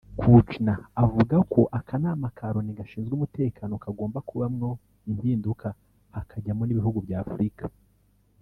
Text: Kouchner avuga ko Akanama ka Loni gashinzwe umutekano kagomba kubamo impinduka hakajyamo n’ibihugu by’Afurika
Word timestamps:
Kouchner 0.19 0.77
avuga 1.03 1.35
ko 1.51 1.61
Akanama 1.79 2.27
ka 2.37 2.45
Loni 2.53 2.71
gashinzwe 2.79 3.11
umutekano 3.15 3.73
kagomba 3.83 4.19
kubamo 4.29 4.69
impinduka 5.09 5.67
hakajyamo 6.15 6.63
n’ibihugu 6.65 6.99
by’Afurika 7.07 7.65